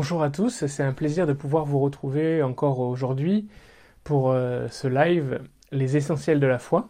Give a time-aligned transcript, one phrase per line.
[0.00, 3.48] Bonjour à tous, c'est un plaisir de pouvoir vous retrouver encore aujourd'hui
[4.04, 5.40] pour euh, ce live
[5.72, 6.88] Les essentiels de la foi.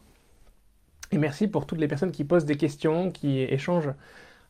[1.10, 3.95] Et merci pour toutes les personnes qui posent des questions, qui échangent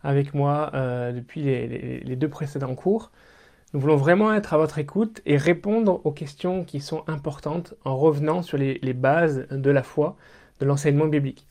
[0.02, 3.12] avec moi euh, depuis les, deux précédents cours.
[3.74, 7.96] Nous voulons vraiment être à votre écoute et répondre aux questions qui sont importantes en
[7.96, 10.16] revenant sur les bases de la foi,
[10.58, 11.47] de l'enseignement biblique.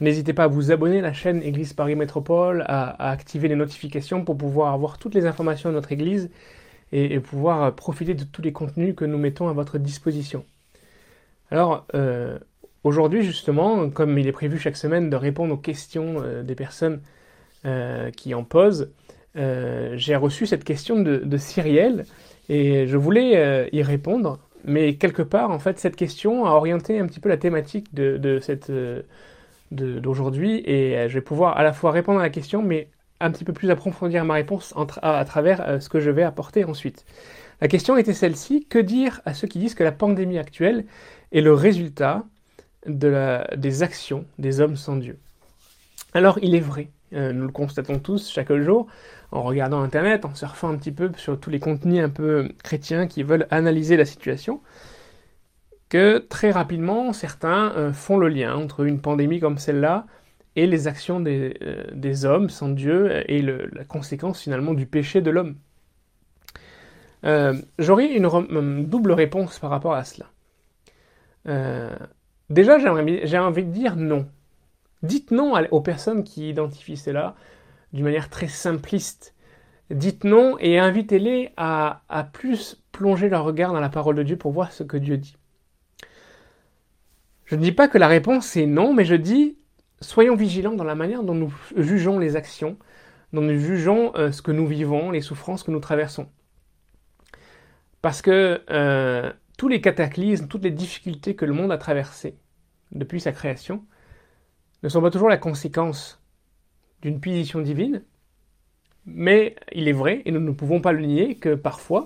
[0.00, 4.24] N'hésitez pas à vous abonner à la chaîne Église Paris Métropole, à, activer les notifications
[4.24, 6.30] pour pouvoir avoir toutes les informations de notre Église
[6.92, 10.44] et, pouvoir profiter de tous les contenus que nous mettons à votre disposition.
[11.50, 12.38] Alors, euh,
[12.82, 17.02] aujourd'hui justement, comme il est prévu chaque semaine de répondre aux questions euh, des personnes
[17.66, 18.90] euh, qui en posent,
[19.34, 22.04] j'ai reçu cette question de, Cyrielle
[22.48, 27.06] et je voulais y répondre, mais quelque part, en fait, cette question a orienté un
[27.06, 28.72] petit peu la thématique de, de cette
[29.70, 32.88] d'aujourd'hui et euh, je vais pouvoir à la fois répondre à la question mais
[33.20, 36.64] un petit peu plus approfondir ma réponse à, travers euh, ce que je vais apporter
[36.64, 37.04] ensuite.
[37.60, 40.86] La question était celle-ci, que dire à ceux qui disent que la pandémie actuelle
[41.30, 42.24] est le résultat
[42.86, 45.18] de la, des actions des hommes sans Dieu?
[46.14, 48.86] Alors il est vrai, euh, nous le constatons tous chaque jour,
[49.30, 53.06] en regardant Internet, en surfant un petit peu sur tous les contenus un peu chrétiens
[53.06, 54.60] qui veulent analyser la situation,
[55.90, 60.06] que très rapidement, certains euh, font le lien entre une pandémie comme celle-là
[60.56, 65.30] et les actions des, euh, hommes sans Dieu et la conséquence finalement du péché de
[65.30, 65.56] l'homme.
[67.24, 70.26] Euh, j'aurais une, double réponse par rapport à cela.
[72.48, 74.26] déjà, j'ai envie de dire non.
[75.02, 77.34] Dites non aux personnes qui identifient cela
[77.92, 79.34] d'une manière très simpliste.
[79.90, 84.52] Dites non et invitez-les à plus plonger leur regard dans la parole de Dieu pour
[84.52, 85.36] voir ce que Dieu dit.
[87.50, 89.58] Je ne dis pas que la réponse est non, mais je dis
[90.00, 92.78] soyons vigilants dans la manière dont nous jugeons les actions,
[93.32, 96.28] dont nous jugeons euh, ce que nous vivons, les souffrances que nous traversons.
[98.02, 102.38] Parce que euh, tous les cataclysmes, toutes les difficultés que le monde a traversées
[102.92, 103.84] depuis sa création
[104.84, 106.22] ne sont pas toujours la conséquence
[107.02, 108.04] d'une punition divine,
[109.06, 112.04] mais il est vrai, et nous ne pouvons pas le nier, que parfois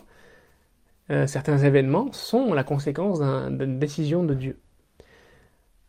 [1.11, 4.64] euh, certains événements sont la conséquence d'une décision de Dieu.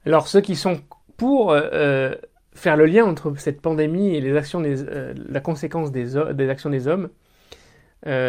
[0.05, 0.81] Alors ceux qui sont
[1.17, 2.15] pour euh, euh,
[2.53, 6.49] faire le lien entre cette pandémie et les actions des, euh, la conséquence des, des,
[6.49, 7.09] actions des hommes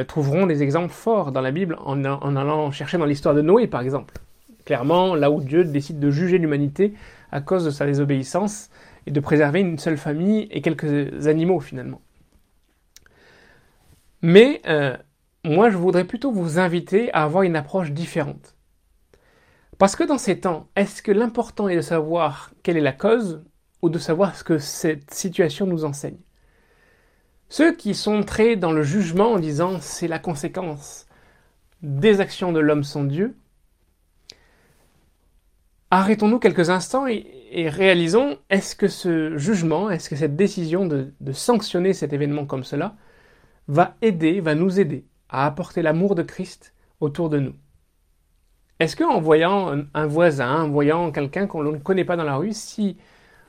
[0.09, 3.83] trouveront des exemples forts dans la Bible en, allant chercher dans l'histoire de Noé par
[3.83, 4.15] exemple.
[4.65, 6.95] Clairement, là où Dieu décide de juger l'humanité
[7.31, 8.71] à cause de sa désobéissance
[9.07, 12.01] et de préserver une seule famille et quelques animaux finalement.
[14.23, 14.63] Mais
[15.45, 18.56] moi, je voudrais plutôt vous inviter à avoir une approche différente.
[19.79, 23.43] Parce que dans ces temps, est-ce que l'important est de savoir quelle est la cause
[23.83, 26.19] ou de savoir ce que cette situation nous enseigne?
[27.49, 31.07] Ceux qui sont très dans le jugement en disant c'est la conséquence
[31.83, 33.37] des actions de l'homme sans Dieu,
[35.91, 37.33] arrêtons-nous quelques instants et,
[37.69, 42.97] réalisons est-ce que ce jugement, est-ce que cette décision de sanctionner cet événement comme cela
[43.69, 47.55] va aider, va nous aider à apporter l'amour de Christ autour de nous?
[48.79, 52.53] Est-ce qu'en voyant un voisin, en voyant quelqu'un qu'on ne connaît pas dans la rue,
[52.53, 52.97] si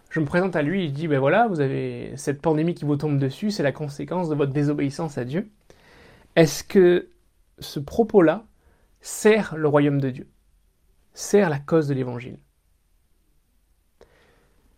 [0.10, 2.86] je me présente à lui et je dis, ben voilà, vous avez cette pandémie qui
[2.86, 5.50] vous tombe dessus, c'est la conséquence de votre désobéissance à Dieu,
[6.36, 7.10] est-ce que
[7.60, 8.46] ce propos-là
[9.02, 10.28] sert le royaume de Dieu,
[11.14, 12.40] sert la cause de l'évangile?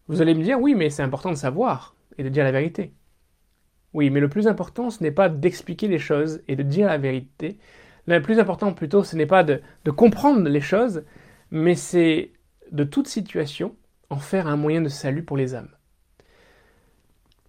[0.07, 2.93] Vous allez me dire, oui, mais c'est important de savoir et de dire la vérité.
[3.93, 6.97] Oui, mais le plus important, ce n'est pas d'expliquer les choses et de dire la
[6.97, 7.59] vérité,
[8.07, 11.03] le plus important plutôt, ce n'est pas de, comprendre les choses,
[11.51, 12.31] mais c'est
[12.71, 13.75] de toute situation
[14.09, 15.69] en faire un moyen de salut pour les âmes.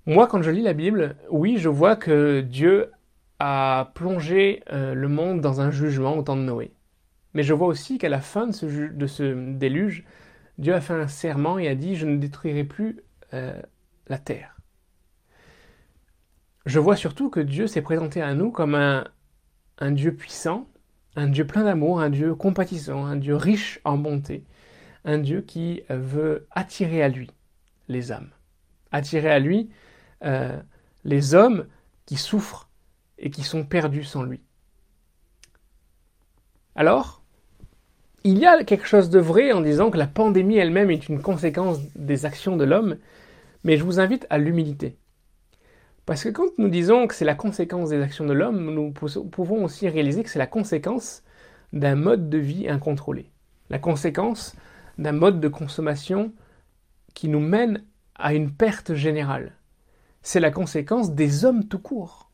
[0.06, 2.90] Moi, quand je lis la Bible, oui, je vois que Dieu
[3.38, 6.72] a plongé euh, le monde dans un jugement au temps de Noé.
[7.32, 10.04] Mais je vois aussi qu'à la fin de ce, déluge,
[10.58, 13.00] Dieu a fait un serment et a dit Je ne détruirai plus
[13.32, 13.60] euh,
[14.08, 14.56] la terre.
[16.66, 19.04] Je vois surtout que Dieu s'est présenté à nous comme un,
[19.80, 20.68] un Dieu puissant,
[21.16, 24.44] un Dieu plein d'amour, un Dieu compatissant, un Dieu riche en bonté,
[25.04, 27.30] un Dieu qui veut attirer à lui
[27.88, 28.30] les âmes,
[28.92, 29.70] attirer à lui
[30.24, 30.60] euh,
[31.04, 31.66] les hommes
[32.06, 32.68] qui souffrent
[33.18, 34.40] et qui sont perdus sans lui.
[36.74, 37.22] Alors,
[38.22, 41.22] il y a quelque chose de vrai en disant que la pandémie elle-même est une
[41.22, 42.96] conséquence des actions de l'homme,
[43.64, 44.96] mais je vous invite à l'humilité.
[46.10, 49.62] Parce que quand nous disons que c'est la conséquence des actions de l'homme, nous pouvons
[49.62, 51.22] aussi réaliser que c'est la conséquence
[51.72, 53.30] d'un mode de vie incontrôlé.
[53.68, 54.56] La conséquence
[54.98, 56.32] d'un mode de consommation
[57.14, 57.84] qui nous mène
[58.16, 59.52] à une perte générale.
[60.20, 62.28] C'est la conséquence des hommes tout court.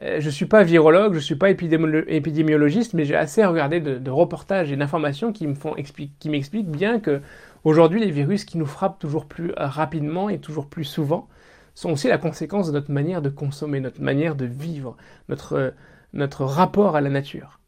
[0.00, 3.80] euh, je ne suis pas virologue, je ne suis pas épidémiologiste, mais j'ai assez regardé
[3.80, 7.20] de, reportages et d'informations qui m'expliquent bien que
[7.64, 11.28] aujourd'hui les virus qui nous frappent toujours plus rapidement et toujours plus souvent
[11.74, 14.96] sont aussi la conséquence de notre manière de consommer, notre manière de vivre,
[15.28, 15.74] notre,
[16.12, 17.60] notre rapport à la nature.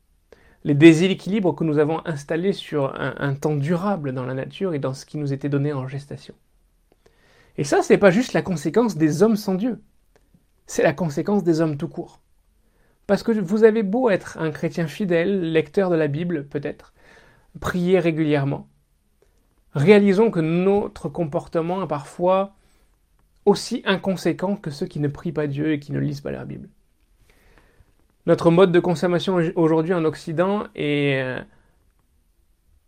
[0.64, 4.94] Les déséquilibres que nous avons installés sur un, temps durable dans la nature et dans
[4.94, 6.34] ce qui nous était donné en gestation.
[7.56, 9.80] Et ça, ce n'est pas juste la conséquence des hommes sans Dieu
[10.66, 12.20] c'est la conséquence des hommes tout court.
[13.06, 16.92] Parce que vous avez beau être un chrétien fidèle, lecteur de la Bible peut-être,
[17.60, 18.68] prier régulièrement,
[19.72, 22.55] réalisons que notre comportement est parfois
[23.46, 26.44] aussi inconséquent que ceux qui ne prient pas Dieu et qui ne lisent pas leur
[26.44, 26.68] Bible.
[28.26, 31.40] Notre mode de consommation aujourd'hui en Occident euh,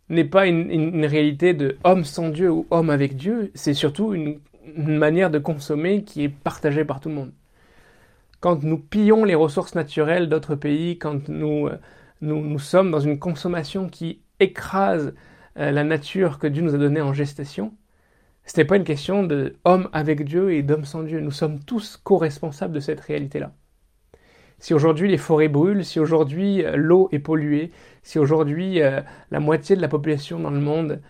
[0.09, 4.39] n'est pas une, réalité de homme sans Dieu ou homme avec Dieu, c'est surtout une
[4.75, 7.31] manière de consommer qui est partagée par tout le monde
[8.39, 11.77] quand nous pillons les ressources naturelles d'autres pays, quand euh,
[12.21, 15.13] nous, nous, sommes dans une consommation qui écrase
[15.57, 17.73] euh, la nature que Dieu nous a donnée en gestation,
[18.49, 21.19] ce n'est pas une question de homme avec Dieu et d'homme sans Dieu.
[21.19, 23.53] Nous sommes tous co-responsables de cette réalité-là.
[24.57, 27.71] Si aujourd'hui les forêts brûlent, si aujourd'hui euh, l'eau est polluée,
[28.03, 31.01] si aujourd'hui la moitié de la population dans le monde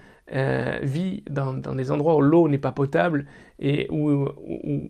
[0.84, 3.26] vit dans, des endroits où l'eau n'est pas potable
[3.58, 4.28] et où,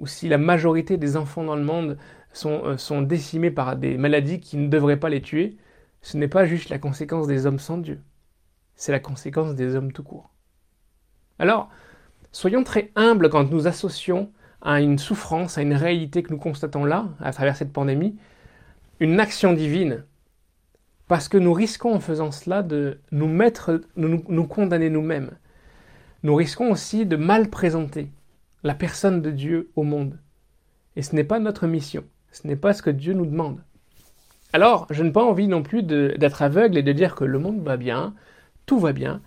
[0.06, 1.98] si la majorité des enfants dans le monde
[2.46, 5.58] euh, sont, décimés par des maladies qui ne devraient pas les tuer,
[6.02, 8.02] ce n'est pas juste la conséquence des hommes sans Dieu,
[8.76, 10.30] c'est la conséquence des hommes tout court.
[11.40, 11.70] Alors,
[12.32, 14.32] soyons très humbles quand nous associons
[14.62, 18.18] à une souffrance, à une réalité que nous constatons là, à travers cette pandémie,
[19.00, 20.04] une action divine.
[21.08, 25.32] Parce que nous risquons en faisant cela de nous mettre, nous, nous condamner nous-mêmes.
[26.24, 28.12] Nous risquons aussi de mal présenter
[28.64, 30.20] la personne de Dieu au monde.
[30.96, 32.04] Et ce n'est pas notre mission.
[32.32, 33.64] Ce n'est pas ce que Dieu nous demande.
[34.52, 37.64] Alors, je n'ai pas envie non plus d'être aveugle et de dire que le monde
[37.64, 38.14] va bien,
[38.66, 39.22] tout va bien.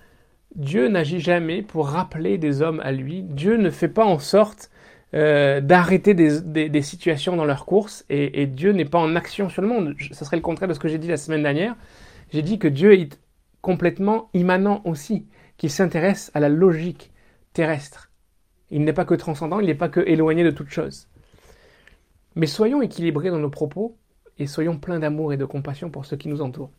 [0.55, 3.23] Dieu n'agit jamais pour rappeler des hommes à lui.
[3.23, 4.71] Dieu ne fait pas en sorte
[5.15, 9.69] euh, d'arrêter des, situations dans leur course et, Dieu n'est pas en action sur le
[9.69, 9.95] monde.
[10.11, 11.77] Ce serait le contraire de ce que j'ai dit la semaine dernière.
[12.33, 13.19] J'ai dit que Dieu est
[13.61, 15.27] complètement immanent aussi,
[15.57, 17.13] qu'il s'intéresse à la logique
[17.53, 18.11] terrestre.
[18.71, 21.09] Il n'est pas que transcendant, il n'est pas que éloigné de toute chose.
[22.35, 23.97] Mais soyons équilibrés dans nos propos
[24.39, 26.73] et soyons pleins d'amour et de compassion pour ceux qui nous entourent.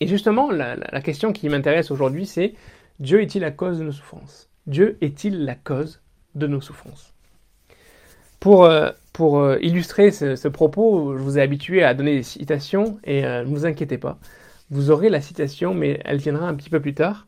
[0.00, 2.54] Et justement, la, question qui m'intéresse aujourd'hui, c'est
[3.00, 4.48] Dieu est-il la cause de nos souffrances?
[4.66, 6.00] Dieu est-il la cause
[6.34, 7.14] de nos souffrances?
[8.38, 13.00] Pour, euh, pour euh, illustrer ce, propos, je vous ai habitué à donner des citations
[13.02, 14.18] et euh, ne vous inquiétez pas.
[14.70, 17.26] Vous aurez la citation, mais elle viendra un petit peu plus tard.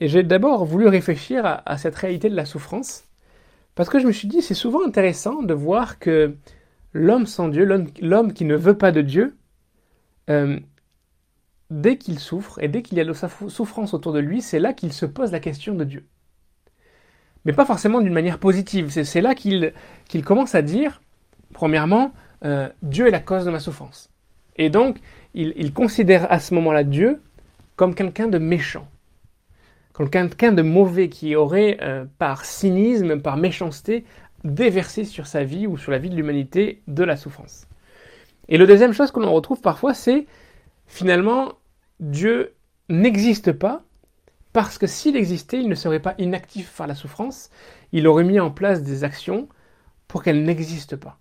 [0.00, 3.04] Et j'ai d'abord voulu réfléchir à cette réalité de la souffrance
[3.74, 6.34] parce que je me suis dit, c'est souvent intéressant de voir que
[6.92, 9.36] l'homme sans Dieu, l'homme qui ne veut pas de Dieu,
[11.70, 14.58] dès qu'il souffre et dès qu'il y a de sa souffrance autour de lui, c'est
[14.58, 16.06] là qu'il se pose la question de Dieu.
[17.44, 18.90] Mais pas forcément d'une manière positive.
[18.90, 19.72] C'est là qu'il
[20.24, 21.00] commence à dire,
[21.52, 22.12] premièrement,
[22.44, 24.10] euh, Dieu est la cause de ma souffrance.
[24.56, 24.98] Et donc,
[25.34, 27.20] il considère à ce moment-là Dieu
[27.76, 28.88] comme quelqu'un de méchant
[30.04, 34.04] quelqu'un de mauvais qui aurait, euh, par cynisme, par méchanceté,
[34.44, 37.66] déversé sur sa vie ou sur la vie de l'humanité de la souffrance.
[38.48, 40.26] Et la deuxième chose que l'on retrouve parfois, c'est
[40.86, 41.54] finalement
[42.00, 42.54] Dieu
[42.88, 43.82] n'existe pas
[44.52, 47.50] parce que s'il existait, il ne serait pas inactif par la souffrance,
[47.92, 49.48] il aurait mis en place des actions
[50.08, 51.18] pour qu'elle n'existe pas.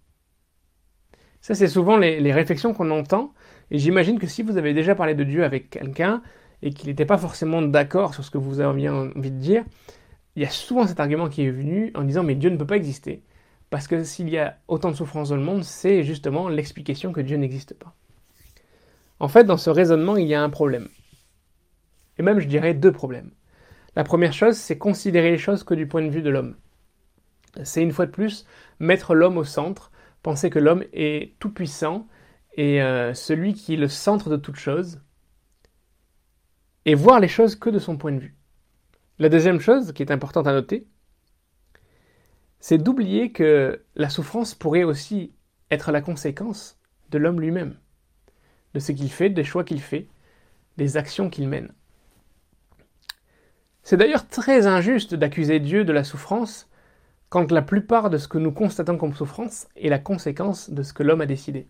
[1.41, 3.33] Ça, c'est souvent les, réflexions qu'on entend,
[3.71, 6.21] et j'imagine que si vous avez déjà parlé de Dieu avec quelqu'un,
[6.61, 9.63] et qu'il n'était pas forcément d'accord sur ce que vous aviez envie de dire,
[10.35, 12.65] il y a souvent cet argument qui est venu en disant mais Dieu ne peut
[12.65, 13.23] pas exister.
[13.69, 17.21] Parce que s'il y a autant de souffrance dans le monde, c'est justement l'explication que
[17.21, 17.95] Dieu n'existe pas.
[19.19, 20.89] En fait, dans ce raisonnement, il y a un problème.
[22.17, 23.31] Et même, je dirais, deux problèmes.
[23.95, 26.55] La première chose, c'est considérer les choses que du point de vue de l'homme.
[27.63, 28.45] C'est une fois de plus
[28.79, 29.91] mettre l'homme au centre,
[30.21, 32.07] penser que l'homme est tout puissant
[32.57, 35.01] et euh, celui qui est le centre de toute chose,
[36.85, 38.35] et voir les choses que de son point de vue.
[39.17, 40.87] La deuxième chose qui est importante à noter,
[42.59, 45.33] c'est d'oublier que la souffrance pourrait aussi
[45.71, 46.79] être la conséquence
[47.11, 47.77] de l'homme lui-même,
[48.75, 50.07] de ce qu'il fait, des choix qu'il fait,
[50.75, 51.71] des actions qu'il mène.
[53.83, 56.69] C'est d'ailleurs très injuste d'accuser Dieu de la souffrance
[57.29, 60.91] quand la plupart de ce que nous constatons comme souffrance est la conséquence de ce
[60.91, 61.69] que l'homme a décidé.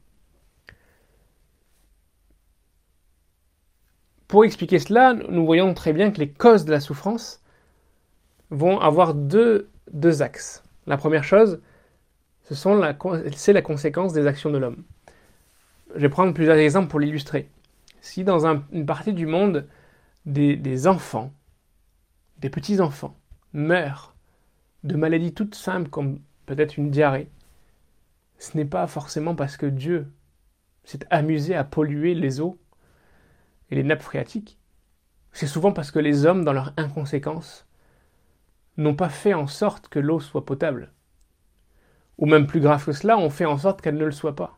[4.28, 7.44] Pour expliquer cela, nous voyons très bien que les causes de la souffrance
[8.50, 9.70] vont avoir deux,
[10.22, 10.64] axes.
[10.88, 11.62] La première chose,
[12.50, 14.84] c'est la conséquence des actions de l'homme.
[15.96, 17.50] Je vais prendre plusieurs exemples pour l'illustrer.
[18.02, 19.68] Si dans une partie du monde,
[20.26, 21.34] des, enfants,
[22.40, 23.18] des petits-enfants,
[23.54, 24.16] meurent
[24.84, 27.30] de maladies toutes simples comme peut-être une diarrhée,
[28.38, 30.12] ce n'est pas forcément parce que Dieu
[30.84, 32.60] s'est amusé à polluer les eaux
[33.72, 34.60] et les nappes phréatiques.
[35.32, 37.66] C'est souvent parce que les hommes, dans leur inconséquence,
[38.78, 40.92] n'ont pas fait en sorte que l'eau soit potable.
[42.18, 44.55] Ou même plus grave que cela, ont fait en sorte qu'elle ne le soit pas.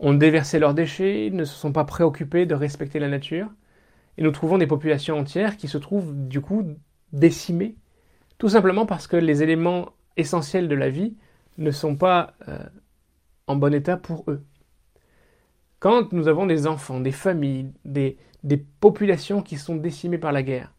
[0.00, 3.48] On déversé leurs déchets, ne se sont pas préoccupés de respecter la nature,
[4.18, 6.76] et nous trouvons des populations entières qui se trouvent du coup
[7.12, 7.76] décimées,
[8.38, 11.16] tout simplement parce que les éléments essentiels de la vie
[11.58, 12.58] ne sont pas euh,
[13.46, 14.44] en bon état pour eux.
[15.78, 20.42] Quand nous avons des enfants, des familles, des, des populations qui sont décimées par la
[20.42, 20.72] guerre,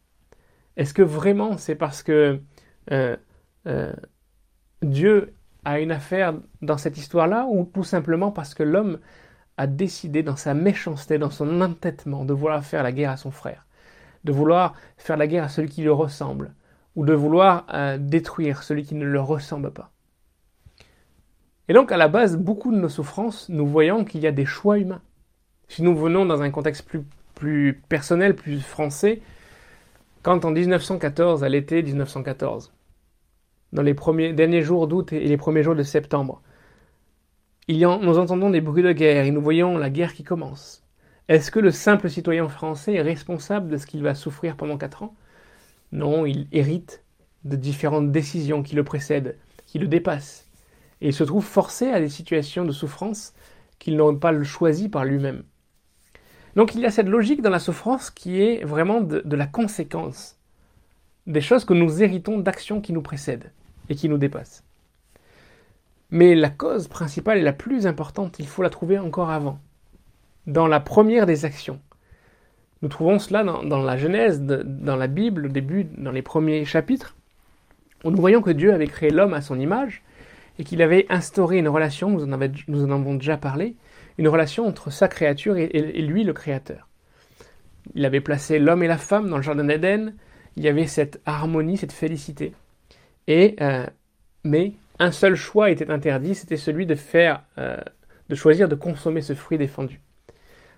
[0.77, 2.41] est-ce que vraiment c'est parce que
[2.91, 3.15] euh,
[3.67, 3.93] euh,
[4.81, 5.35] Dieu
[5.65, 9.00] a une affaire dans cette histoire-là ou tout simplement parce que l'homme
[9.57, 13.31] a décidé dans sa méchanceté, dans son entêtement, de vouloir faire la guerre à son
[13.31, 13.65] frère,
[14.24, 16.53] de vouloir faire la guerre à celui qui lui ressemble,
[16.95, 19.91] ou de vouloir euh, détruire celui qui ne le ressemble pas.
[21.67, 24.45] Et donc à la base, beaucoup de nos souffrances, nous voyons qu'il y a des
[24.45, 25.01] choix humains.
[25.67, 27.03] Si nous venons dans un contexte plus,
[27.34, 29.22] plus personnel, plus français,
[30.22, 32.75] quand en 1914, à l'été 1914,
[33.75, 33.94] dans les
[34.34, 36.41] derniers jours d'août et les premiers jours de septembre,
[37.67, 40.84] nous entendons des bruits de guerre et nous voyons la guerre qui commence.
[41.27, 45.03] Est-ce que le simple citoyen français est responsable de ce qu'il va souffrir pendant quatre
[45.03, 45.15] ans?
[45.91, 47.03] Non, il hérite
[47.44, 50.48] de différentes décisions qui le précèdent, qui le dépassent.
[51.01, 53.34] Et il se trouve forcé à des situations de souffrance
[53.79, 55.44] qu'il n'aurait pas choisi par lui-même.
[56.55, 60.38] Donc il y a cette logique dans la souffrance qui est vraiment de, la conséquence
[61.27, 63.51] des choses que nous héritons d'actions qui nous précèdent
[63.89, 64.63] et qui nous dépassent.
[66.12, 69.60] Mais la cause principale et la plus importante, il faut la trouver encore avant,
[70.48, 71.80] dans la première des actions.
[72.82, 77.15] Nous trouvons cela dans, la Genèse, dans la Bible, au début, dans les premiers chapitres,
[78.04, 80.04] où nous voyons que Dieu avait créé l'homme à son image
[80.60, 83.75] et qu'il avait instauré une relation, nous en, nous en avons déjà parlé,
[84.18, 86.88] une relation entre sa créature et, lui, le Créateur.
[87.94, 90.13] Il avait placé l'homme et la femme dans le jardin d'Éden,
[90.56, 92.54] il y avait cette harmonie, cette félicité.
[93.29, 93.86] Euh,
[94.44, 97.77] mais un seul choix était interdit, c'était celui de faire, euh,
[98.29, 100.01] de choisir de consommer ce fruit défendu.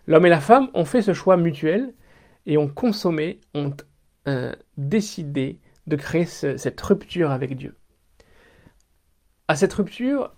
[0.08, 1.94] L'homme et la femme ont fait ce choix mutuel
[2.46, 3.74] et ont consommé, ont
[4.28, 7.76] euh, décidé de créer cette rupture avec Dieu.
[9.48, 10.34] À cette rupture,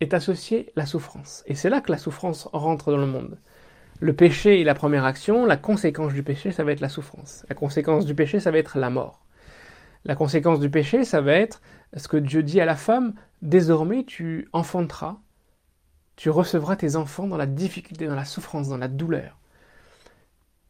[0.00, 1.42] est associée la souffrance.
[1.46, 3.38] Et c'est là que la souffrance rentre dans le monde.
[4.00, 7.44] Le péché est la première action, la conséquence du péché, ça va être la souffrance.
[7.48, 9.26] La conséquence du péché, ça va être la mort.
[10.04, 11.60] La conséquence du péché, ça va être
[11.96, 15.18] ce que Dieu dit à la femme, désormais tu enfanteras,
[16.16, 19.38] tu recevras tes enfants dans la difficulté, dans la souffrance, dans la douleur.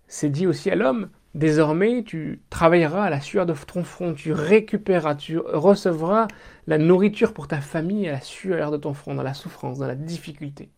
[0.06, 4.32] C'est dit aussi à l'homme, Désormais, tu travailleras à la sueur de ton front, tu
[4.32, 6.26] récupéreras, tu recevras
[6.66, 9.87] la nourriture pour ta famille à la sueur de ton front, dans la souffrance, dans
[9.87, 10.70] la difficulté.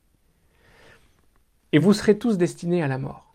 [1.73, 3.30] Et vous serez tous destinés à la mort.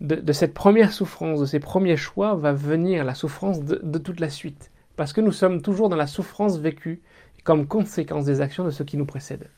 [0.00, 4.30] De, cette première souffrance, de ces premiers choix, va venir la souffrance de, toute la
[4.30, 4.70] suite.
[4.96, 7.02] Parce que nous sommes toujours dans la souffrance vécue
[7.42, 9.50] comme conséquence des actions de ceux qui nous précèdent.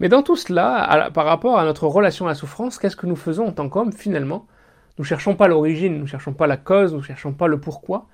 [0.00, 3.16] Mais dans tout cela, par rapport à notre relation à la souffrance, qu'est-ce que nous
[3.16, 4.46] faisons en tant qu'hommes finalement?
[4.98, 7.46] Nous ne cherchons pas l'origine, nous ne cherchons pas la cause, nous ne cherchons pas
[7.46, 8.06] le pourquoi,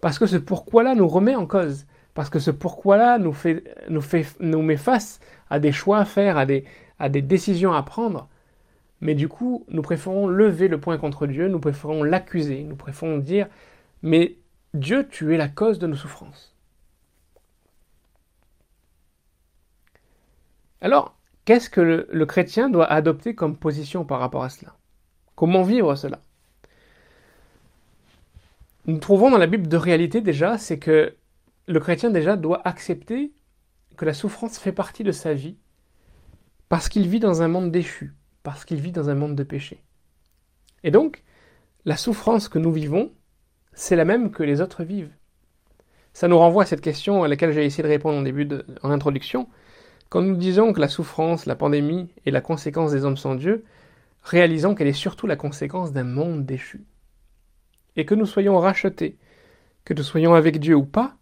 [0.00, 5.20] parce que ce pourquoi-là nous remet en cause, parce que ce pourquoi-là nous, met face
[5.48, 8.28] à des choix à faire, à des décisions à prendre.
[9.00, 13.18] Mais du coup, nous préférons lever le point contre Dieu, nous préférons l'accuser, nous préférons
[13.18, 13.48] dire,
[14.02, 14.36] mais
[14.74, 16.54] Dieu, tu es la cause de nos souffrances.
[20.82, 24.76] Alors, Qu'est-ce que le, chrétien doit adopter comme position par rapport à cela?
[25.34, 26.20] Comment vivre cela?
[28.86, 31.16] Nous trouvons dans la Bible de réalité déjà, c'est que
[31.66, 33.32] le chrétien déjà doit accepter
[33.96, 35.56] que la souffrance fait partie de sa vie
[36.68, 39.82] parce qu'il vit dans un monde déchu, parce qu'il vit dans un monde de péché.
[40.82, 41.22] Et donc,
[41.84, 43.10] la souffrance que nous vivons,
[43.72, 45.12] c'est la même que les autres vivent.
[46.12, 48.48] Ça nous renvoie à cette question à laquelle j'ai essayé de répondre en début
[48.82, 49.48] en introduction.
[50.08, 53.64] Quand nous disons que la souffrance, la pandémie est la conséquence des hommes sans Dieu,
[54.22, 56.84] réalisons qu'elle est surtout la conséquence d'un monde déchu.
[57.96, 59.18] Et que nous soyons rachetés,
[59.84, 61.16] que nous soyons avec Dieu ou pas,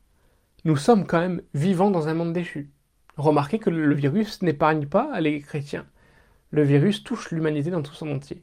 [0.65, 2.71] nous sommes quand même vivants dans un monde déchu.
[3.17, 5.87] Remarquez que le virus n'épargne pas les chrétiens.
[6.51, 8.43] Le virus touche l'humanité dans tout son entier.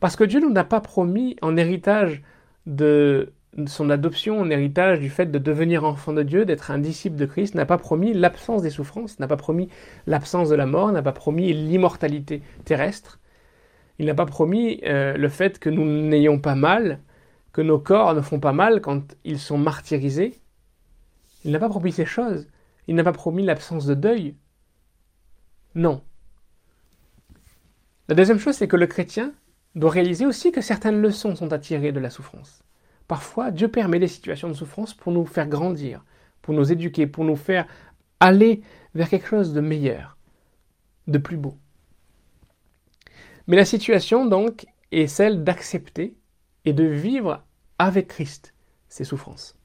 [0.00, 2.22] Parce que Dieu nous n'a pas promis en héritage
[2.66, 3.32] de
[3.66, 7.26] son adoption en héritage du fait de devenir enfant de Dieu, d'être un disciple de
[7.26, 9.68] Christ, n'a pas promis l'absence des souffrances, n'a pas promis
[10.06, 13.20] l'absence de la mort, n'a pas promis l'immortalité terrestre.
[13.98, 17.00] Il n'a pas promis euh, le fait que nous n'ayons pas mal,
[17.52, 20.40] que nos corps ne font pas mal quand ils sont martyrisés.
[21.44, 22.48] Il n'a pas promis ces choses.
[22.88, 24.34] Il n'a pas promis l'absence de deuil.
[25.74, 26.02] Non.
[28.08, 29.32] La deuxième chose, c'est que le chrétien
[29.74, 32.62] doit réaliser aussi que certaines leçons sont à tirer de la souffrance.
[33.08, 36.04] Parfois, Dieu permet des situations de souffrance pour nous faire grandir,
[36.40, 37.66] pour nous éduquer, pour nous faire
[38.20, 38.62] aller
[38.94, 40.16] vers quelque chose de meilleur,
[41.06, 41.56] de plus beau.
[43.46, 46.14] Mais la situation, donc, est celle d'accepter
[46.64, 47.42] et de vivre
[47.78, 48.54] avec Christ
[48.88, 49.56] ces souffrances.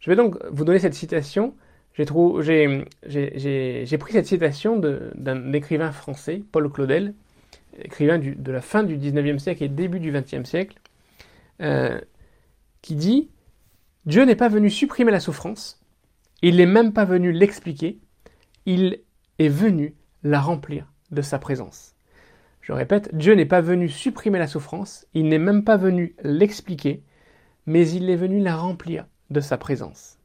[0.00, 1.54] Je vais donc vous donner cette citation.
[1.96, 2.08] J'ai
[3.98, 7.14] pris cette citation d'un écrivain français, Paul Claudel,
[7.78, 10.78] écrivain de la fin du 19e siècle et début du 20e siècle,
[11.60, 12.00] euh,
[12.82, 13.30] qui dit
[14.06, 15.80] Dieu n'est pas venu supprimer la souffrance,
[16.42, 17.98] il n'est même pas venu l'expliquer,
[18.66, 19.00] il
[19.38, 21.94] est venu la remplir de sa présence.
[22.60, 27.02] Je répète, Dieu n'est pas venu supprimer la souffrance, il n'est même pas venu l'expliquer,
[27.66, 30.18] mais il est venu la remplir de sa présence.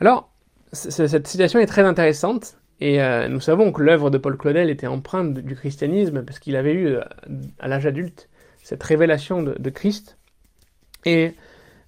[0.00, 0.30] Alors,
[0.72, 4.86] cette citation est très intéressante, et euh, nous savons que l'œuvre de Paul Claudel était
[4.86, 7.02] empreinte du christianisme, parce qu'il avait eu, euh,
[7.58, 8.28] à l'âge adulte,
[8.62, 10.18] cette révélation de, Christ.
[11.04, 11.34] Et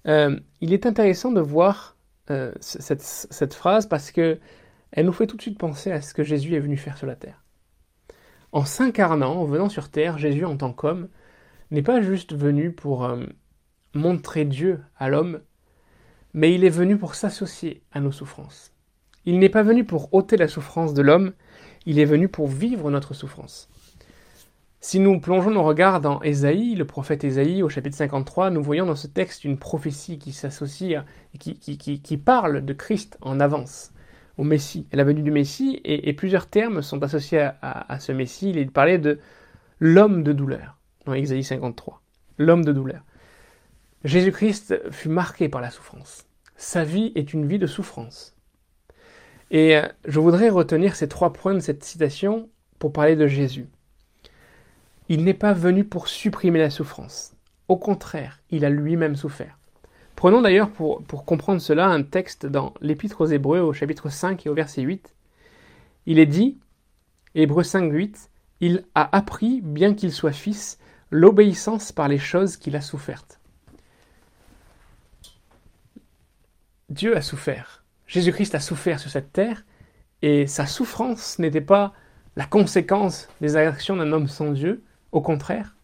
[0.07, 1.95] euh, il est intéressant de voir
[2.61, 4.39] cette, cette, phrase, parce que
[4.93, 7.05] elle nous fait tout de suite penser à ce que Jésus est venu faire sur
[7.05, 7.43] la terre.
[8.53, 11.09] En s'incarnant, en venant sur terre, Jésus en tant qu'homme
[11.71, 13.09] n'est pas juste venu pour
[13.93, 15.41] montrer Dieu à l'homme,
[16.33, 18.71] mais il est venu pour s'associer à nos souffrances.
[19.25, 21.33] Il n'est pas venu pour ôter la souffrance de l'homme,
[21.85, 23.69] il est venu pour vivre notre souffrance.
[24.83, 28.87] Si nous plongeons nos regards dans Ésaïe, le prophète Ésaïe, au chapitre 53, nous voyons
[28.87, 31.03] dans ce texte une prophétie qui s'associe
[31.37, 33.93] qui, qui, parle de Christ en avance
[34.39, 38.49] au Messie, la venue du Messie, et, plusieurs termes sont associés à, ce Messie.
[38.49, 39.19] Il est parlé de
[39.79, 42.01] l'homme de douleur, dans Exaïe 53.
[42.39, 43.03] L'homme de douleur.
[44.03, 46.25] Jésus-Christ fut marqué par la souffrance.
[46.57, 48.35] Sa vie est une vie de souffrance.
[49.51, 53.67] Et euh, je voudrais retenir ces trois points de cette citation pour parler de Jésus.
[55.07, 57.33] Il n'est pas venu pour supprimer la souffrance.
[57.67, 59.59] Au contraire, il a lui-même souffert.
[60.15, 64.49] Prenons d'ailleurs pour, comprendre cela un texte dans l'Épître aux Hébreux au chapitre 5 et
[64.49, 65.13] au verset 8.
[66.07, 66.57] Il est dit,
[67.35, 68.29] Hébreux 5, 8,
[68.61, 70.79] Il a appris, bien qu'il soit fils,
[71.11, 73.40] l'obéissance par les choses qu'il a souffertes.
[76.91, 77.85] Dieu a souffert.
[78.05, 79.63] Jésus-Christ a souffert sur cette terre,
[80.21, 81.93] et sa souffrance n'était pas
[82.35, 85.77] la conséquence des actions d'un homme sans Dieu, au contraire,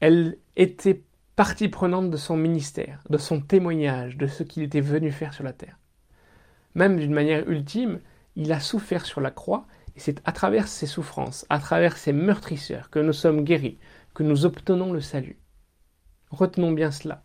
[0.00, 1.02] elle était
[1.36, 5.44] partie prenante de son ministère, de son témoignage, de ce qu'il était venu faire sur
[5.44, 5.78] la terre.
[6.74, 8.00] Même d'une manière ultime,
[8.34, 12.14] il a souffert sur la croix, et c'est à travers ses souffrances, à travers ses
[12.14, 13.78] meurtrisseurs, que nous sommes guéris,
[14.14, 15.38] que nous obtenons le salut.
[16.30, 17.22] Retenons bien cela.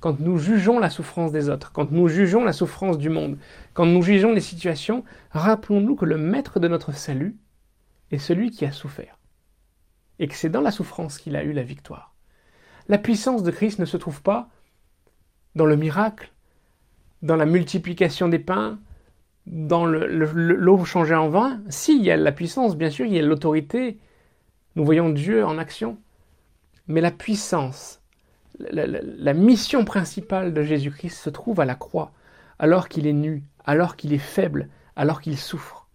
[0.00, 3.38] Quand nous jugeons la souffrance des autres, quand nous jugeons la souffrance du monde,
[3.74, 7.36] quand nous jugeons les situations, rappelons-nous que le maître de notre salut
[8.10, 9.18] est celui qui a souffert,
[10.18, 12.14] et que c'est dans la souffrance qu'il a eu la victoire.
[12.88, 14.48] La puissance de Christ ne se trouve pas
[15.54, 16.32] dans le miracle,
[17.22, 18.78] dans la multiplication des pains,
[19.46, 21.60] dans l'eau changée en vin.
[21.68, 23.98] Si, il y a la puissance, bien sûr, il y a l'autorité.
[24.76, 25.98] Nous voyons Dieu en action.
[26.86, 27.99] Mais la puissance,
[28.70, 32.12] la, mission principale de Jésus-Christ se trouve à la croix,
[32.58, 35.88] alors qu'il est nu, alors qu'il est faible, alors qu'il souffre.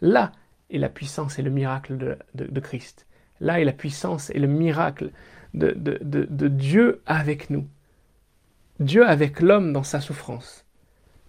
[0.00, 0.32] Là
[0.70, 3.06] est la puissance et le miracle de, de Christ.
[3.40, 5.10] Là est la puissance et le miracle
[5.54, 7.66] de, Dieu avec nous.
[8.80, 10.64] Dieu avec l'homme dans sa souffrance,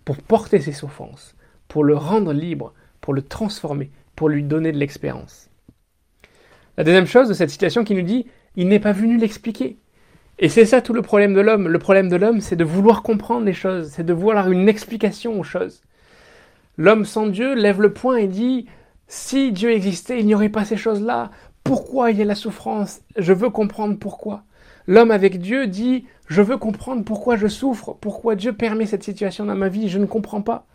[0.05, 1.35] pour porter ses souffrances,
[1.67, 5.49] pour le rendre libre, pour le transformer, pour lui donner de l'expérience.
[6.77, 9.77] La deuxième chose de cette situation qui nous dit, il n'est pas venu l'expliquer.
[10.39, 11.67] Et c'est ça tout le problème de l'homme.
[11.67, 15.37] Le problème de l'homme, c'est de vouloir comprendre les choses, c'est de vouloir une explication
[15.37, 15.81] aux choses.
[16.77, 18.65] L'homme sans Dieu lève le poing et dit,
[19.07, 21.29] si Dieu existait, il n'y aurait pas ces choses-là
[21.69, 24.43] pourquoi il y a la souffrance, je veux comprendre pourquoi.
[24.87, 29.45] L'homme avec Dieu dit, je veux comprendre pourquoi je souffre, pourquoi Dieu permet cette situation
[29.45, 30.65] dans ma vie, je ne comprends pas.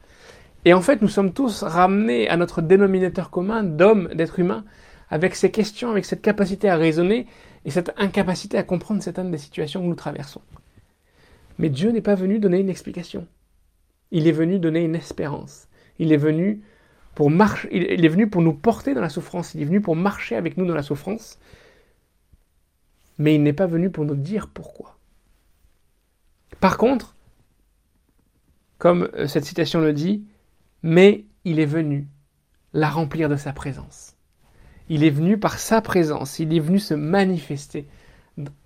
[0.64, 4.64] Et en fait, nous sommes tous ramenés à notre dénominateur commun d'hommes, d'êtres humains,
[5.10, 7.26] avec ces questions, avec cette capacité à raisonner
[7.64, 10.42] et cette incapacité à comprendre certaines des situations que nous traversons.
[11.58, 13.26] Mais Dieu n'est pas venu donner une explication.
[14.10, 15.68] Il est venu donner une espérance.
[15.98, 16.62] Il est venu
[17.14, 20.82] pour nous porter dans la souffrance, il est venu pour marcher avec nous dans la
[20.82, 21.38] souffrance.
[23.18, 24.98] mais il n'est pas venu pour nous dire pourquoi.
[26.60, 27.14] Par contre,
[28.78, 30.24] comme euh, cette citation le dit,
[30.82, 32.08] mais il est venu
[32.72, 34.13] la remplir de sa présence.
[34.88, 37.86] Il est venu par sa présence, il est venu se manifester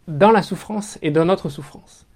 [0.08, 2.06] dans la souffrance et dans notre souffrance.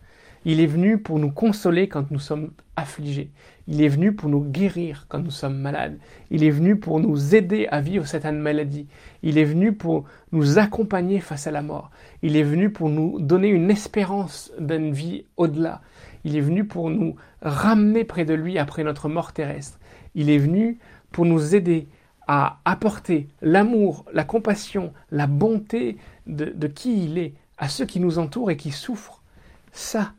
[0.45, 3.31] Il est venu pour nous consoler quand nous sommes affligés.
[3.69, 5.99] Il est venu pour nous guérir quand nous sommes malades.
[6.33, 8.89] Il est venu pour nous aider à vivre cette maladie.
[9.23, 11.93] Il est venu pour nous accompagner face à la mort.
[12.23, 15.81] Il est venu pour nous donner une espérance d'une vie au-delà.
[16.25, 19.79] Il est venu pour nous ramener près de lui après notre mort terrestre.
[20.17, 20.79] Il est venu
[21.13, 21.87] pour nous aider
[22.35, 28.01] à apporter l'amour, la compassion, la bonté de, de qui il est à ceux qui
[28.01, 29.23] nous entourent et qui souffrent.
[29.71, 30.15] Ça,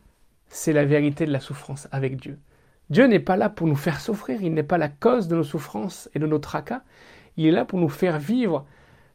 [0.47, 2.37] c'est la vérité de la souffrance avec Dieu.
[2.91, 5.43] Dieu n'est pas là pour nous faire souffrir, il n'est pas la cause de nos
[5.43, 6.83] souffrances et de nos tracas,
[7.35, 8.67] il est là pour nous faire vivre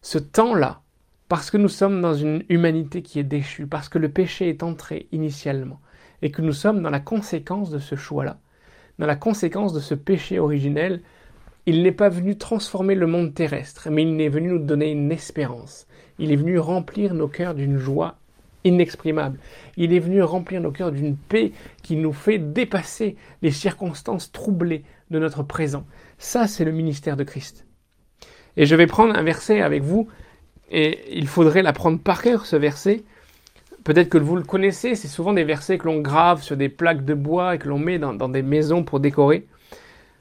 [0.02, 0.80] ce temps-là,
[1.28, 4.64] parce que nous sommes dans une humanité qui est déchue, parce que le péché est
[4.64, 5.80] entré initialement,
[6.20, 8.40] et que nous sommes dans la conséquence de ce choix-là,
[8.98, 11.00] dans la conséquence de ce péché originel.
[11.68, 15.12] Il n'est pas venu transformer le monde terrestre, mais il est venu nous donner une
[15.12, 15.87] espérance.
[16.18, 18.16] Il est venu remplir nos cœurs d'une joie
[18.64, 19.38] inexprimable.
[19.76, 21.52] Il est venu remplir nos cœurs d'une paix
[21.83, 25.85] qui nous fait dépasser les circonstances troublées de notre présent.
[26.16, 27.66] Ça, c'est le ministère de Christ.
[28.57, 30.09] Et je vais prendre un verset avec vous,
[30.70, 33.02] et il faudrait l'apprendre par cœur, ce verset.
[33.85, 37.04] Peut-être que vous le connaissez, c'est souvent des versets que l'on grave sur des plaques
[37.04, 39.46] de bois et que l'on met dans, des maisons pour décorer.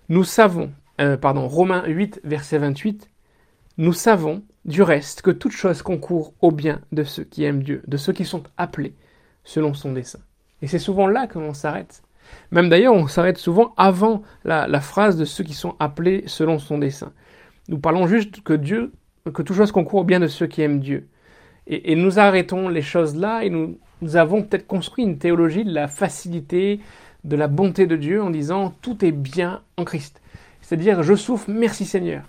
[0.10, 3.10] Nous savons, euh, pardon, Romains 8, verset 28,
[3.78, 7.84] nous savons du reste que toute chose concourt au bien de ceux qui aiment Dieu,
[7.88, 8.96] de ceux qui sont appelés
[9.44, 10.20] selon son dessein.
[10.62, 12.02] Et c'est souvent là que l'on s'arrête.
[12.52, 16.78] Même d'ailleurs, on s'arrête souvent avant la, phrase de ceux qui sont appelés selon son
[16.78, 17.14] dessein.
[17.70, 18.92] Nous parlons juste que Dieu,
[19.26, 21.08] que toute chose concourt au bien de ceux qui aiment Dieu.
[21.68, 25.74] Et, nous arrêtons les choses là et nous, nous avons peut-être construit une théologie de
[25.74, 26.80] la facilité,
[27.26, 30.22] de la bonté de Dieu en disant tout est bien en Christ.
[30.68, 32.24] C'est-à-dire je souffre, merci Seigneur.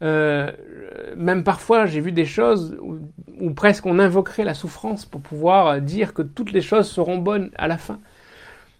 [0.00, 0.50] Euh,
[1.14, 6.14] même parfois, j'ai vu des choses où, presque on invoquerait la souffrance pour pouvoir dire
[6.14, 8.00] que toutes les choses seront bonnes à la fin.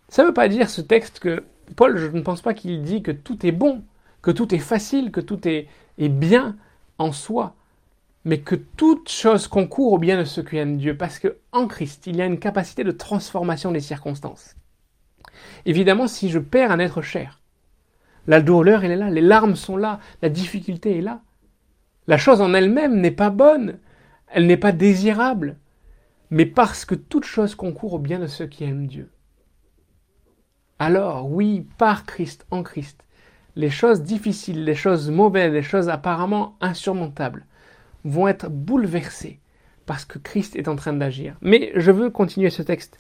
[0.09, 1.44] Ça ne veut pas dire ce texte que
[1.77, 3.83] Paul, je ne pense pas qu'il dit que tout est bon,
[4.22, 6.57] que tout est facile, que tout est, est bien
[6.96, 7.55] en soi,
[8.25, 11.66] mais que toute chose concourt au bien de ceux qui aiment Dieu, parce que en
[11.66, 14.57] Christ, il y a une capacité de transformation des circonstances.
[15.66, 17.41] Évidemment, si je perds un être cher,
[18.26, 21.22] la douleur, elle est là, les larmes sont là, la difficulté est là.
[22.06, 23.78] La chose en elle-même n'est pas bonne,
[24.28, 25.56] elle n'est pas désirable,
[26.30, 29.11] mais parce que toute chose concourt au bien de ceux qui aiment Dieu.
[30.78, 33.04] Alors, oui, par Christ, en Christ,
[33.54, 37.46] les choses difficiles, les choses mauvaises, les choses apparemment insurmontables
[38.04, 39.38] vont être bouleversées
[39.87, 41.37] parce que Christ est en train d'agir.
[41.40, 42.98] Mais je veux continuer ce texte.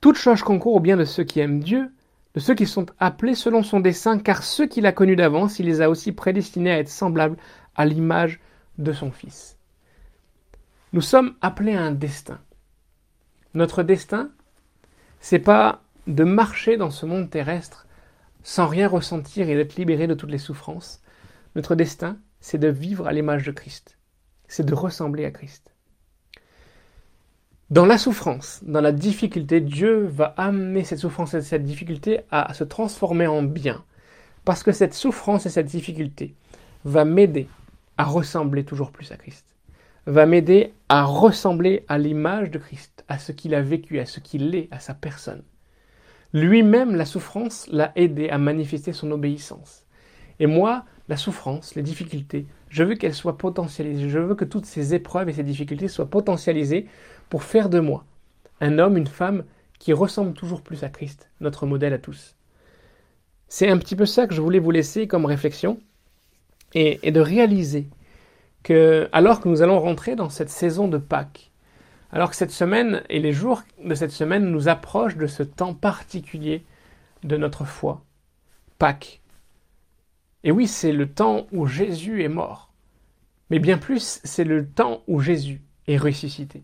[0.00, 1.90] Toute chose concourt au bien de ceux qui aiment Dieu,
[2.34, 5.66] de ceux qui sont appelés selon son dessein, car ceux qu'il a connus d'avance, il
[5.66, 7.36] les a aussi prédestinés à être semblables
[7.74, 8.40] à l'image
[8.78, 9.58] de son Fils.
[10.92, 12.40] Nous sommes appelés à un destin.
[13.54, 14.30] Notre destin,
[15.20, 17.86] c'est pas de marcher dans ce monde terrestre
[18.42, 21.00] sans rien ressentir et d'être libéré de toutes les souffrances.
[21.54, 23.98] Notre destin, c'est de vivre à l'image de Christ.
[24.48, 25.71] C'est de ressembler à Christ.
[27.72, 32.52] Dans la souffrance, dans la difficulté, Dieu va amener cette souffrance et cette difficulté à
[32.52, 33.82] se transformer en bien.
[34.44, 36.34] Parce que cette souffrance et cette difficulté
[36.84, 37.48] va m'aider
[37.96, 39.46] à ressembler toujours plus à Christ.
[40.04, 44.20] Va m'aider à ressembler à l'image de Christ, à ce qu'il a vécu, à ce
[44.20, 45.42] qu'il est, à sa personne.
[46.34, 49.86] Lui-même, la souffrance l'a aidé à manifester son obéissance.
[50.40, 54.08] Et moi, la souffrance, les difficultés, je veux qu'elles soient potentialisées.
[54.08, 56.86] Je veux que toutes ces épreuves et ces difficultés soient potentialisées
[57.32, 58.04] pour faire de moi
[58.60, 59.44] un homme, une femme
[59.78, 62.36] qui ressemble toujours plus à Christ, notre modèle à tous.
[63.48, 65.80] C'est un petit peu ça que je voulais vous laisser comme réflexion
[66.74, 67.88] et, de réaliser
[68.62, 71.52] que alors que nous allons rentrer dans cette saison de Pâques,
[72.10, 75.72] alors que cette semaine et les jours de cette semaine nous approchent de ce temps
[75.72, 76.66] particulier
[77.24, 78.04] de notre foi,
[78.78, 79.22] Pâques.
[80.44, 82.74] Et oui, c'est le temps où Jésus est mort,
[83.48, 86.62] mais bien plus, c'est le temps où Jésus est ressuscité.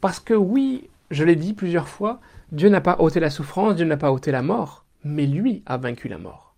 [0.00, 2.20] Parce que oui, je l'ai dit plusieurs fois,
[2.52, 5.76] Dieu n'a pas ôté la souffrance, Dieu n'a pas ôté la mort, mais lui a
[5.76, 6.54] vaincu la mort.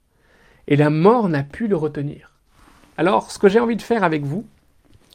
[0.69, 2.33] Et la mort n'a pu le retenir.
[2.97, 4.47] Alors, ce que j'ai envie de faire avec vous,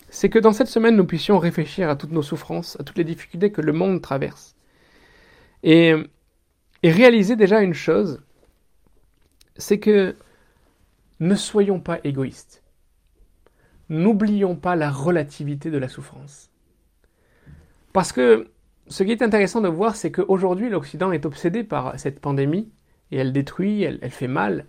[0.10, 3.04] c'est que dans cette semaine, nous puissions réfléchir à toutes nos souffrances, à toutes les
[3.04, 4.56] difficultés que le monde traverse.
[5.64, 5.94] Et,
[6.84, 8.22] réaliser déjà une chose,
[9.58, 10.16] c'est que
[11.20, 12.64] ne soyons pas égoïstes.
[13.90, 16.50] N'oublions pas la relativité de la souffrance.
[17.98, 18.50] Parce que
[18.90, 22.70] ce qui est intéressant de voir, c'est qu'aujourd'hui, l'Occident est obsédé par cette pandémie,
[23.10, 24.68] et elle détruit, elle, fait mal.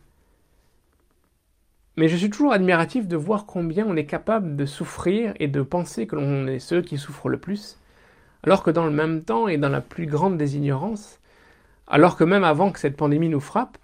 [1.98, 5.60] Mais je suis toujours admiratif de voir combien on est capable de souffrir et de
[5.60, 7.78] penser que l'on est ceux qui souffrent le plus,
[8.44, 11.20] alors que dans le même temps et dans la plus grande des ignorances,
[11.86, 13.76] alors que même avant que cette pandémie nous frappe,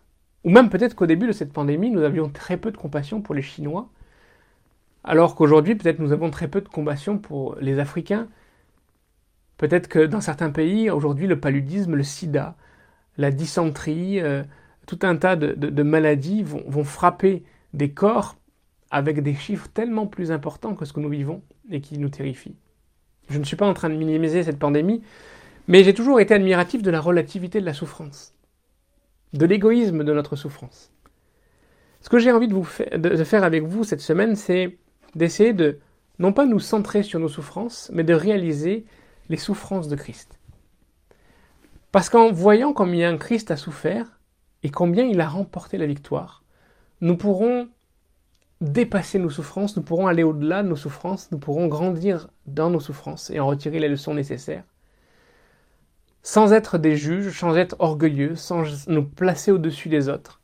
[0.45, 3.35] ou même peut-être qu'au début de cette pandémie, nous avions très peu de compassion pour
[3.35, 3.91] les Chinois,
[5.05, 8.27] alors qu'aujourd'hui, peut-être nous avons très peu de compassion pour les Africains.
[9.57, 12.57] Peut-être que dans certains pays, aujourd'hui, le paludisme, le sida,
[13.17, 14.43] la dysenterie, euh,
[14.87, 18.37] tout un tas de, maladies vont, frapper des corps
[18.91, 22.57] avec des chiffres tellement plus importants que ce que nous vivons et qui nous terrifient.
[23.29, 25.03] Je ne suis pas en train de minimiser cette pandémie,
[25.67, 28.35] mais j'ai toujours été admiratif de la relativité de la souffrance,
[29.33, 30.93] de l'égoïsme de notre souffrance.
[32.03, 34.77] Ce que j'ai envie de, faire avec vous cette semaine, c'est
[35.15, 35.79] d'essayer de
[36.19, 38.85] non pas nous centrer sur nos souffrances, mais de réaliser
[39.29, 40.39] les souffrances de Christ.
[41.93, 44.19] Parce qu'en voyant combien Christ a souffert
[44.63, 46.43] et combien il a remporté la victoire,
[47.01, 47.69] nous pourrons
[48.61, 52.81] dépasser nos souffrances, nous pourrons aller au-delà de nos souffrances, nous pourrons grandir dans nos
[52.81, 54.65] souffrances et en retirer les leçons nécessaires,
[56.23, 60.41] sans être des juges, sans être orgueilleux, sans nous placer au-dessus des autres,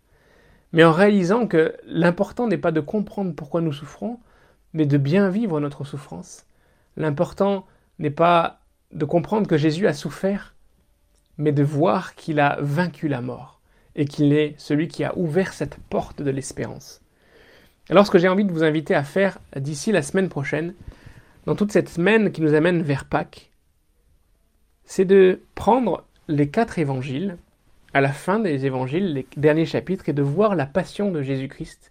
[0.72, 4.20] mais en réalisant que l'important n'est pas de comprendre pourquoi nous souffrons,
[4.72, 6.44] mais de bien vivre notre souffrance.
[6.96, 7.66] L'important
[7.98, 8.59] n'est pas
[8.92, 10.54] de comprendre que Jésus a souffert,
[11.38, 13.60] mais de voir qu'il a vaincu la mort
[13.96, 17.00] et qu'il est celui qui a ouvert cette porte de l'espérance.
[17.88, 20.74] Alors ce que j'ai envie de vous inviter à faire d'ici la semaine prochaine,
[21.46, 23.50] dans toute cette semaine qui nous amène vers Pâques,
[24.84, 27.36] c'est de prendre les quatre évangiles,
[27.92, 31.90] à la fin des évangiles, les derniers chapitres, et de voir la passion de Jésus-Christ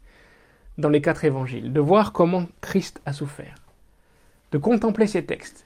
[0.78, 3.56] dans les quatre évangiles, de voir comment Christ a souffert,
[4.52, 5.66] de contempler ces textes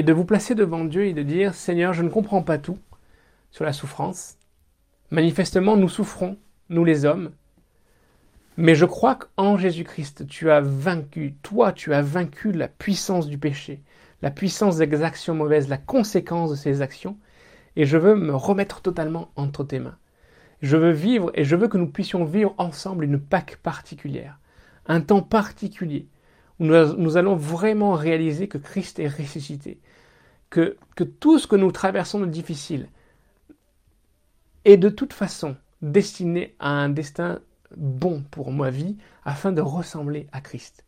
[0.00, 2.78] et de vous placer devant Dieu et de dire Seigneur, je ne comprends pas tout
[3.50, 4.38] sur la souffrance.
[5.10, 6.38] Manifestement, nous souffrons,
[6.70, 7.32] nous les hommes,
[8.56, 13.36] mais je crois qu'en Jésus-Christ, tu as vaincu, toi, tu as vaincu la puissance du
[13.36, 13.82] péché,
[14.22, 17.18] la puissance des actions mauvaises, la conséquence de ces actions,
[17.76, 19.98] et je veux me remettre totalement entre tes mains.
[20.62, 24.40] Je veux vivre et je veux que nous puissions vivre ensemble une Pâque particulière
[24.86, 26.08] un temps particulier
[26.58, 29.78] où nous, allons vraiment réaliser que Christ est ressuscité,
[30.50, 30.76] que,
[31.20, 32.88] tout ce que nous traversons de difficile
[34.64, 37.40] est de toute façon destiné à un destin
[37.76, 40.84] bon pour ma vie afin de ressembler à Christ.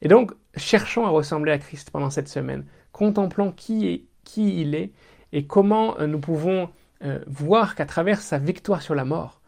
[0.00, 4.74] Et donc, cherchons à ressembler à Christ pendant cette semaine, contemplant qui, est, qui il
[4.74, 4.92] est
[5.32, 6.70] et comment euh, nous pouvons
[7.04, 9.40] euh, voir qu'à travers sa victoire sur la mort,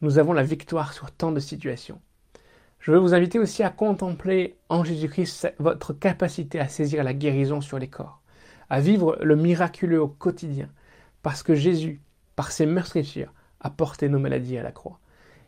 [0.00, 2.00] nous avons la victoire sur tant de situations.
[2.80, 7.60] Je veux vous inviter aussi à contempler en Jésus-Christ votre capacité à saisir la guérison
[7.60, 8.22] sur les corps,
[8.70, 10.68] à vivre le miraculeux au quotidien,
[11.22, 12.00] parce que Jésus,
[12.34, 14.98] par ses meurtrissures, a porté nos maladies à la croix.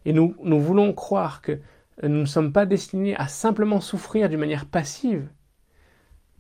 [0.04, 1.59] Et nous, nous voulons croire que
[2.02, 5.28] nous ne sommes pas destinés à simplement souffrir d'une manière passive,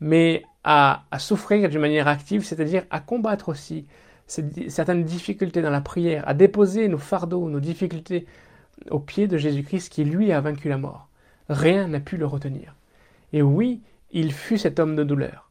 [0.00, 3.86] mais à, à souffrir d'une manière active, c'est-à-dire à combattre aussi
[4.26, 8.26] certaines difficultés dans la prière, à déposer nos fardeaux, nos difficultés
[8.90, 11.08] au pied de Jésus-Christ qui lui a vaincu la mort.
[11.48, 12.74] Rien n'a pu le retenir.
[13.32, 15.47] Et oui, il fut cet homme de douleur,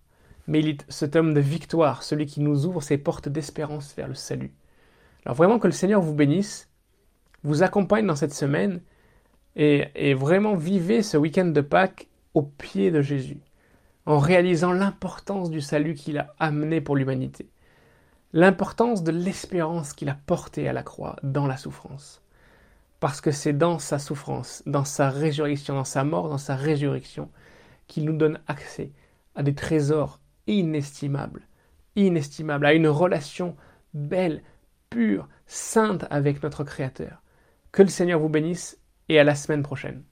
[0.48, 4.08] mais il est cet homme de victoire, celui qui nous ouvre ses portes d'espérance vers
[4.08, 4.54] le salut.
[5.26, 6.70] Alors vraiment que le Seigneur vous bénisse,
[7.44, 8.82] vous accompagne dans cette semaine
[9.56, 13.40] et, et vraiment vivez ce week-end de Pâques au pied de Jésus,
[14.06, 17.50] en réalisant l'importance du salut qu'il a amené pour l'humanité,
[18.32, 22.22] l'importance de l'espérance qu'il a portée à la croix dans la souffrance.
[23.00, 27.30] Parce que c'est dans sa souffrance, dans sa résurrection, dans sa mort, dans sa résurrection,
[27.88, 28.92] qu'il nous donne accès
[29.36, 31.48] à des trésors inestimables,
[31.96, 33.56] inestimables, à une relation
[33.94, 34.42] belle,
[34.90, 37.22] pure, sainte avec notre Créateur.
[37.72, 38.80] Que le Seigneur vous bénisse
[39.10, 40.04] et à la semaine prochaine.